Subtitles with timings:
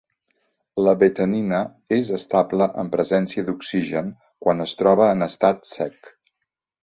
[0.85, 1.59] La betanina
[1.97, 4.09] és estable en presència d'oxigen
[4.45, 6.11] quan es troba en estat sec.